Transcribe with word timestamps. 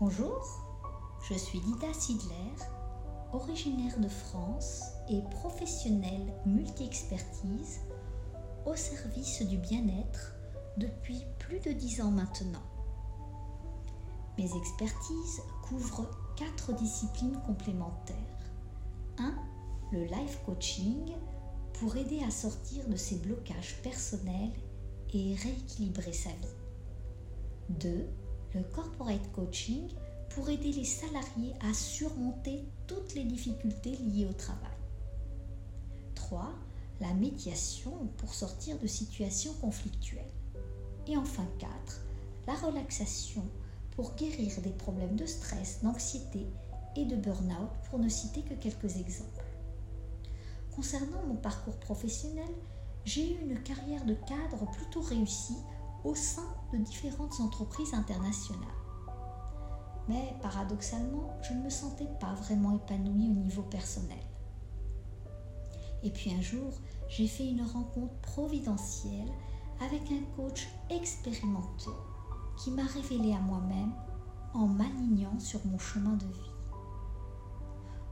Bonjour, 0.00 0.42
je 1.22 1.34
suis 1.34 1.60
Lida 1.60 1.92
Sidler, 1.94 2.34
originaire 3.32 3.96
de 4.00 4.08
France 4.08 4.82
et 5.08 5.22
professionnelle 5.30 6.34
multi-expertise 6.44 7.78
au 8.66 8.74
service 8.74 9.42
du 9.42 9.56
bien-être 9.56 10.34
depuis 10.78 11.22
plus 11.38 11.60
de 11.60 11.70
dix 11.70 12.00
ans 12.00 12.10
maintenant. 12.10 12.64
Mes 14.36 14.52
expertises 14.56 15.42
couvrent 15.62 16.10
quatre 16.34 16.74
disciplines 16.74 17.40
complémentaires. 17.46 18.16
1. 19.18 19.32
Le 19.92 20.06
life 20.06 20.40
coaching 20.44 21.12
pour 21.74 21.96
aider 21.96 22.20
à 22.26 22.32
sortir 22.32 22.88
de 22.88 22.96
ses 22.96 23.18
blocages 23.18 23.80
personnels 23.84 24.58
et 25.12 25.36
rééquilibrer 25.36 26.12
sa 26.12 26.30
vie. 26.30 26.58
2. 27.68 28.08
Le 28.54 28.62
corporate 28.62 29.32
coaching 29.32 29.88
pour 30.30 30.48
aider 30.48 30.70
les 30.70 30.84
salariés 30.84 31.54
à 31.60 31.74
surmonter 31.74 32.64
toutes 32.86 33.14
les 33.14 33.24
difficultés 33.24 33.96
liées 33.96 34.26
au 34.26 34.32
travail. 34.32 34.70
3. 36.14 36.52
La 37.00 37.12
médiation 37.14 37.92
pour 38.16 38.32
sortir 38.32 38.78
de 38.78 38.86
situations 38.86 39.52
conflictuelles. 39.54 40.22
Et 41.08 41.16
enfin 41.16 41.46
4. 41.58 41.70
La 42.46 42.54
relaxation 42.54 43.42
pour 43.96 44.14
guérir 44.14 44.60
des 44.62 44.70
problèmes 44.70 45.16
de 45.16 45.26
stress, 45.26 45.80
d'anxiété 45.82 46.46
et 46.94 47.04
de 47.04 47.16
burn-out, 47.16 47.70
pour 47.90 47.98
ne 47.98 48.08
citer 48.08 48.42
que 48.42 48.54
quelques 48.54 48.96
exemples. 48.96 49.44
Concernant 50.74 51.26
mon 51.26 51.36
parcours 51.36 51.78
professionnel, 51.78 52.54
j'ai 53.04 53.32
eu 53.32 53.40
une 53.42 53.60
carrière 53.62 54.04
de 54.04 54.14
cadre 54.14 54.70
plutôt 54.72 55.00
réussie 55.00 55.58
au 56.04 56.14
sein 56.14 56.54
de 56.72 56.78
différentes 56.78 57.40
entreprises 57.40 57.94
internationales. 57.94 58.68
Mais 60.08 60.36
paradoxalement, 60.42 61.34
je 61.42 61.54
ne 61.54 61.62
me 61.64 61.70
sentais 61.70 62.08
pas 62.20 62.34
vraiment 62.34 62.76
épanouie 62.76 63.28
au 63.30 63.40
niveau 63.40 63.62
personnel. 63.62 64.18
Et 66.02 66.10
puis 66.10 66.32
un 66.34 66.42
jour, 66.42 66.72
j'ai 67.08 67.26
fait 67.26 67.48
une 67.48 67.62
rencontre 67.62 68.14
providentielle 68.20 69.32
avec 69.80 70.02
un 70.12 70.22
coach 70.36 70.68
expérimenté 70.90 71.90
qui 72.58 72.70
m'a 72.70 72.84
révélé 72.84 73.32
à 73.32 73.40
moi-même 73.40 73.92
en 74.52 74.66
m'alignant 74.66 75.38
sur 75.40 75.64
mon 75.66 75.78
chemin 75.78 76.12
de 76.12 76.26
vie. 76.26 76.50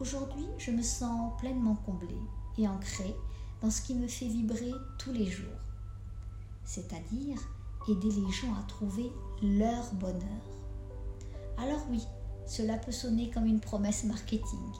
Aujourd'hui, 0.00 0.46
je 0.58 0.72
me 0.72 0.82
sens 0.82 1.32
pleinement 1.38 1.76
comblée 1.76 2.20
et 2.58 2.68
ancrée 2.68 3.16
dans 3.62 3.70
ce 3.70 3.80
qui 3.80 3.94
me 3.94 4.08
fait 4.08 4.28
vibrer 4.28 4.72
tous 4.98 5.12
les 5.12 5.26
jours, 5.26 5.46
c'est-à-dire 6.64 7.38
aider 7.88 8.10
les 8.10 8.30
gens 8.30 8.54
à 8.54 8.62
trouver 8.68 9.12
leur 9.42 9.92
bonheur. 9.94 10.42
Alors 11.58 11.84
oui, 11.90 12.02
cela 12.46 12.76
peut 12.78 12.92
sonner 12.92 13.30
comme 13.30 13.46
une 13.46 13.60
promesse 13.60 14.04
marketing, 14.04 14.72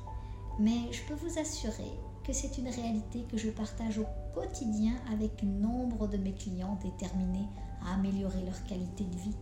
mais 0.59 0.93
je 0.93 1.03
peux 1.07 1.15
vous 1.15 1.39
assurer 1.39 1.91
que 2.25 2.33
c'est 2.33 2.59
une 2.59 2.69
réalité 2.69 3.25
que 3.31 3.37
je 3.37 3.51
partage 3.51 3.99
au 3.99 4.07
quotidien 4.35 4.95
avec 5.13 5.43
nombre 5.43 6.09
de 6.09 6.17
mes 6.17 6.35
clients 6.35 6.79
déterminés 6.83 7.49
à 7.85 7.95
améliorer 7.95 8.45
leur 8.45 8.65
qualité 8.65 9.05
de 9.05 9.17
vie. 9.17 9.37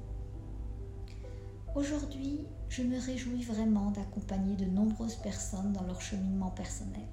Aujourd'hui, 1.74 2.46
je 2.68 2.82
me 2.82 3.00
réjouis 3.00 3.42
vraiment 3.42 3.90
d'accompagner 3.90 4.54
de 4.56 4.64
nombreuses 4.64 5.16
personnes 5.16 5.72
dans 5.72 5.82
leur 5.82 6.00
cheminement 6.00 6.50
personnel. 6.50 7.08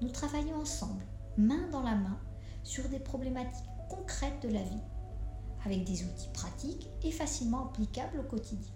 Nous 0.00 0.08
travaillons 0.08 0.56
ensemble, 0.60 1.04
main 1.36 1.68
dans 1.70 1.82
la 1.82 1.94
main, 1.94 2.18
sur 2.62 2.88
des 2.88 2.98
problématiques 2.98 3.64
concrètes 3.88 4.42
de 4.42 4.48
la 4.48 4.62
vie, 4.62 4.82
avec 5.64 5.84
des 5.84 6.04
outils 6.04 6.30
pratiques 6.32 6.88
et 7.02 7.10
facilement 7.10 7.66
applicables 7.66 8.20
au 8.20 8.22
quotidien. 8.22 8.72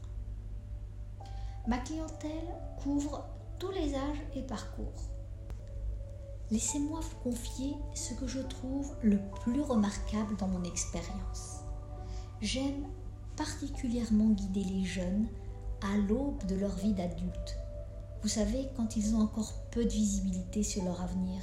Ma 1.66 1.78
clientèle 1.78 2.54
couvre 2.82 3.24
tous 3.58 3.70
les 3.70 3.94
âges 3.94 4.22
et 4.34 4.42
parcours. 4.42 5.02
Laissez-moi 6.50 7.00
vous 7.00 7.30
confier 7.30 7.74
ce 7.94 8.12
que 8.14 8.26
je 8.26 8.40
trouve 8.40 8.94
le 9.02 9.18
plus 9.42 9.62
remarquable 9.62 10.36
dans 10.36 10.48
mon 10.48 10.62
expérience. 10.62 11.60
J'aime 12.42 12.84
particulièrement 13.36 14.28
guider 14.28 14.64
les 14.64 14.84
jeunes 14.84 15.26
à 15.82 15.96
l'aube 15.96 16.44
de 16.46 16.56
leur 16.56 16.74
vie 16.76 16.92
d'adulte. 16.92 17.56
Vous 18.22 18.28
savez, 18.28 18.68
quand 18.76 18.96
ils 18.96 19.14
ont 19.14 19.20
encore 19.20 19.52
peu 19.70 19.84
de 19.84 19.90
visibilité 19.90 20.62
sur 20.62 20.84
leur 20.84 21.00
avenir. 21.00 21.42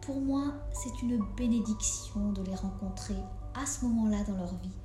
Pour 0.00 0.20
moi, 0.20 0.54
c'est 0.72 1.02
une 1.02 1.22
bénédiction 1.36 2.32
de 2.32 2.42
les 2.42 2.54
rencontrer 2.54 3.16
à 3.60 3.66
ce 3.66 3.84
moment-là 3.86 4.22
dans 4.24 4.36
leur 4.36 4.54
vie, 4.56 4.76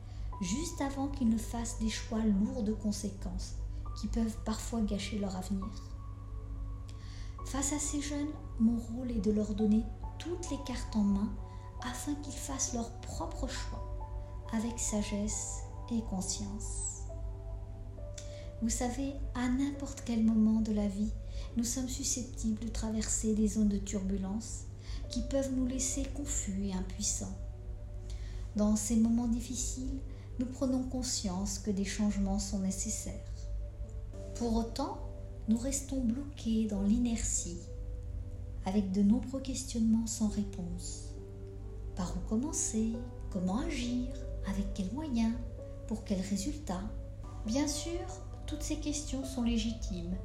juste 0.42 0.82
avant 0.82 1.08
qu'ils 1.08 1.30
ne 1.30 1.38
fassent 1.38 1.80
des 1.80 1.90
choix 1.90 2.20
lourds 2.20 2.64
de 2.64 2.74
conséquences 2.74 3.56
qui 4.00 4.08
peuvent 4.08 4.38
parfois 4.46 4.82
gâcher 4.82 5.20
leur 5.20 5.36
avenir. 5.36 5.68
Face 7.46 7.74
à 7.74 7.80
ces 7.80 8.02
jeunes, 8.02 8.32
mon 8.60 8.78
rôle 8.78 9.12
est 9.12 9.22
de 9.22 9.32
leur 9.32 9.54
donner 9.54 9.84
toutes 10.20 10.50
les 10.50 10.60
cartes 10.66 10.96
en 10.96 11.04
main 11.04 11.30
afin 11.84 12.16
qu'ils 12.16 12.34
fassent 12.34 12.74
leur 12.74 12.92
propre 13.02 13.48
choix 13.48 13.84
avec 14.54 14.80
sagesse 14.80 15.60
et 15.92 16.02
conscience. 16.10 17.02
Vous 18.62 18.70
savez, 18.70 19.14
à 19.34 19.50
n'importe 19.50 20.04
quel 20.06 20.24
moment 20.24 20.62
de 20.62 20.72
la 20.72 20.88
vie, 20.88 21.12
nous 21.58 21.64
sommes 21.64 21.90
susceptibles 21.90 22.64
de 22.64 22.70
traverser 22.70 23.34
des 23.34 23.48
zones 23.48 23.70
de 23.70 23.78
turbulence 23.78 24.66
qui 25.10 25.22
peuvent 25.24 25.52
nous 25.56 25.66
laisser 25.66 26.06
confus 26.14 26.68
et 26.68 26.74
impuissants. 26.74 27.36
Dans 28.58 28.76
ces 28.76 28.98
moments 28.98 29.30
difficiles, 29.30 30.00
nous 30.40 30.46
prenons 30.46 30.84
conscience 30.84 31.58
que 31.58 31.72
des 31.72 31.86
changements 31.86 32.40
sont 32.40 32.60
nécessaires. 32.60 33.14
Pour 34.36 34.56
autant, 34.56 34.98
nous 35.48 35.58
restons 35.58 36.02
bloqués 36.04 36.68
dans 36.68 36.82
l'inertie, 36.82 37.60
avec 38.66 38.92
de 38.92 39.04
nombreux 39.04 39.40
questionnements 39.40 40.08
sans 40.08 40.28
réponse. 40.28 41.14
Par 41.96 42.14
où 42.18 42.20
commencer? 42.28 42.92
Comment 43.32 43.60
agir? 43.60 44.08
Avec 44.48 44.74
quels 44.74 44.92
moyens? 44.92 45.34
Pour 45.88 46.04
quels 46.04 46.22
résultats? 46.22 46.84
Bien 47.46 47.68
sûr, 47.70 48.02
toutes 48.48 48.64
ces 48.64 48.78
questions 48.78 49.24
sont 49.24 49.44
légitimes, 49.44 50.16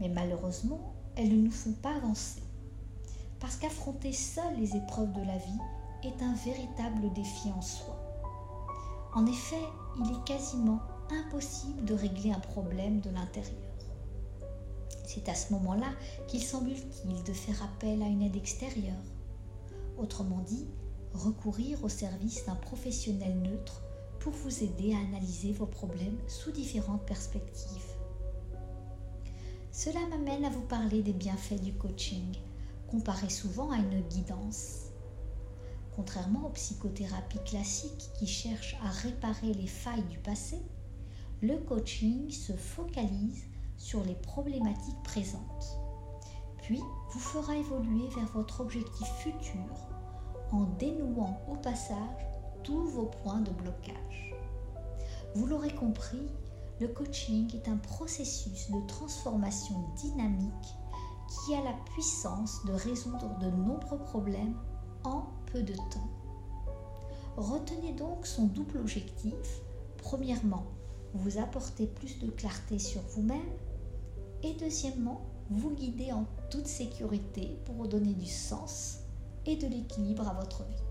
mais 0.00 0.08
malheureusement, 0.08 0.94
elles 1.16 1.36
ne 1.36 1.42
nous 1.42 1.50
font 1.50 1.72
pas 1.72 1.96
avancer. 1.96 2.42
Parce 3.40 3.56
qu'affronter 3.56 4.12
seul 4.12 4.56
les 4.56 4.76
épreuves 4.76 5.12
de 5.12 5.26
la 5.26 5.36
vie 5.36 5.58
est 6.04 6.22
un 6.22 6.34
véritable 6.34 7.12
défi 7.12 7.50
en 7.56 7.62
soi. 7.62 7.96
En 9.14 9.26
effet, 9.26 9.62
il 9.98 10.10
est 10.10 10.24
quasiment 10.24 10.80
impossible 11.10 11.84
de 11.84 11.94
régler 11.94 12.32
un 12.32 12.40
problème 12.40 13.00
de 13.00 13.10
l'intérieur. 13.10 13.58
C'est 15.04 15.28
à 15.28 15.34
ce 15.34 15.52
moment-là 15.52 15.90
qu'il 16.26 16.42
semble 16.42 16.70
utile 16.70 17.22
de 17.26 17.32
faire 17.32 17.62
appel 17.62 18.02
à 18.02 18.06
une 18.06 18.22
aide 18.22 18.36
extérieure. 18.36 19.04
Autrement 19.98 20.40
dit, 20.40 20.66
recourir 21.12 21.84
au 21.84 21.88
service 21.88 22.46
d'un 22.46 22.54
professionnel 22.54 23.38
neutre 23.40 23.82
pour 24.20 24.32
vous 24.32 24.62
aider 24.62 24.94
à 24.94 25.08
analyser 25.08 25.52
vos 25.52 25.66
problèmes 25.66 26.18
sous 26.28 26.52
différentes 26.52 27.04
perspectives. 27.04 27.92
Cela 29.70 30.00
m'amène 30.08 30.44
à 30.44 30.50
vous 30.50 30.62
parler 30.62 31.02
des 31.02 31.12
bienfaits 31.12 31.60
du 31.60 31.74
coaching, 31.74 32.36
comparé 32.90 33.28
souvent 33.28 33.70
à 33.70 33.76
une 33.76 34.00
guidance. 34.08 34.91
Contrairement 35.94 36.46
aux 36.46 36.52
psychothérapies 36.52 37.42
classiques 37.44 38.10
qui 38.18 38.26
cherchent 38.26 38.76
à 38.82 38.88
réparer 38.88 39.52
les 39.52 39.66
failles 39.66 40.04
du 40.04 40.18
passé, 40.18 40.62
le 41.42 41.58
coaching 41.58 42.30
se 42.30 42.52
focalise 42.52 43.44
sur 43.76 44.02
les 44.04 44.14
problématiques 44.14 45.02
présentes, 45.02 45.78
puis 46.62 46.80
vous 47.10 47.18
fera 47.18 47.56
évoluer 47.56 48.08
vers 48.16 48.28
votre 48.32 48.60
objectif 48.60 49.08
futur 49.18 49.88
en 50.52 50.64
dénouant 50.78 51.40
au 51.50 51.56
passage 51.56 52.26
tous 52.62 52.84
vos 52.84 53.06
points 53.06 53.40
de 53.40 53.50
blocage. 53.50 54.34
Vous 55.34 55.46
l'aurez 55.46 55.74
compris, 55.74 56.28
le 56.80 56.88
coaching 56.88 57.54
est 57.54 57.68
un 57.68 57.76
processus 57.76 58.70
de 58.70 58.86
transformation 58.86 59.88
dynamique 59.96 60.76
qui 61.28 61.54
a 61.54 61.62
la 61.64 61.74
puissance 61.92 62.64
de 62.66 62.72
résoudre 62.72 63.38
de 63.38 63.50
nombreux 63.50 63.98
problèmes 63.98 64.56
en 65.04 65.24
peu 65.52 65.62
de 65.62 65.74
temps. 65.74 66.10
Retenez 67.36 67.92
donc 67.92 68.26
son 68.26 68.46
double 68.46 68.78
objectif. 68.78 69.60
Premièrement, 69.98 70.64
vous 71.14 71.38
apporter 71.38 71.86
plus 71.86 72.18
de 72.18 72.30
clarté 72.30 72.78
sur 72.78 73.00
vous-même 73.02 73.40
et 74.42 74.54
deuxièmement, 74.54 75.22
vous 75.50 75.70
guider 75.70 76.12
en 76.12 76.26
toute 76.50 76.66
sécurité 76.66 77.58
pour 77.64 77.86
donner 77.86 78.14
du 78.14 78.26
sens 78.26 78.98
et 79.46 79.56
de 79.56 79.66
l'équilibre 79.66 80.28
à 80.28 80.34
votre 80.34 80.62
vie. 80.64 80.82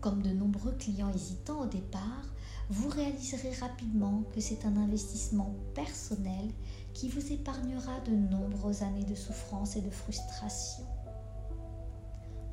Comme 0.00 0.22
de 0.22 0.30
nombreux 0.30 0.72
clients 0.72 1.12
hésitants 1.12 1.62
au 1.62 1.66
départ, 1.66 2.24
vous 2.68 2.88
réaliserez 2.88 3.52
rapidement 3.60 4.24
que 4.34 4.40
c'est 4.40 4.64
un 4.64 4.76
investissement 4.76 5.54
personnel 5.74 6.50
qui 6.94 7.08
vous 7.08 7.32
épargnera 7.32 8.00
de 8.00 8.12
nombreuses 8.12 8.82
années 8.82 9.04
de 9.04 9.14
souffrance 9.14 9.76
et 9.76 9.82
de 9.82 9.90
frustration. 9.90 10.84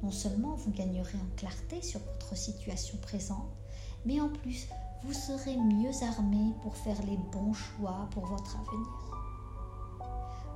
Non 0.03 0.11
seulement 0.11 0.55
vous 0.55 0.71
gagnerez 0.71 1.17
en 1.17 1.35
clarté 1.37 1.81
sur 1.81 2.01
votre 2.01 2.35
situation 2.35 2.97
présente, 2.97 3.55
mais 4.05 4.19
en 4.19 4.29
plus 4.29 4.67
vous 5.03 5.13
serez 5.13 5.57
mieux 5.57 5.91
armé 6.03 6.53
pour 6.61 6.75
faire 6.75 7.01
les 7.05 7.17
bons 7.31 7.53
choix 7.53 8.07
pour 8.11 8.25
votre 8.25 8.57
avenir. 8.57 8.87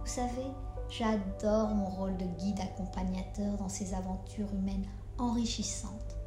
Vous 0.02 0.14
savez, 0.14 0.48
j'adore 0.90 1.70
mon 1.70 1.86
rôle 1.86 2.18
de 2.18 2.26
guide 2.40 2.60
accompagnateur 2.60 3.58
dans 3.58 3.70
ces 3.70 3.94
aventures 3.94 4.54
humaines 4.54 4.88
enrichissantes. 5.18 6.18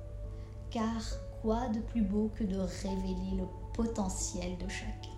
Car 0.70 1.02
quoi 1.42 1.68
de 1.68 1.80
plus 1.80 2.02
beau 2.02 2.30
que 2.34 2.44
de 2.44 2.58
révéler 2.58 3.36
le 3.36 3.46
potentiel 3.74 4.56
de 4.58 4.68
chacun? 4.68 5.10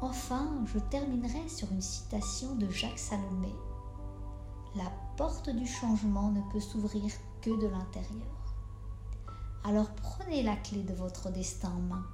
Enfin, 0.00 0.48
je 0.66 0.78
terminerai 0.78 1.48
sur 1.48 1.70
une 1.72 1.82
citation 1.82 2.54
de 2.54 2.68
Jacques 2.70 2.98
Salomé. 2.98 3.54
La 4.78 4.92
porte 5.16 5.50
du 5.50 5.66
changement 5.66 6.30
ne 6.30 6.40
peut 6.52 6.60
s'ouvrir 6.60 7.12
que 7.42 7.50
de 7.50 7.66
l'intérieur. 7.66 8.54
Alors 9.64 9.90
prenez 9.90 10.44
la 10.44 10.54
clé 10.54 10.84
de 10.84 10.94
votre 10.94 11.30
destin 11.32 11.70
en 11.70 11.80
main. 11.80 12.06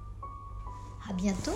À 1.07 1.13
bientôt! 1.13 1.53